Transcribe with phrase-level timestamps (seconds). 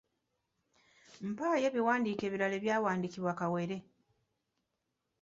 [1.31, 3.77] Mpaayo ebiwandiiko ebirala ebyawandiikibwa Kawere?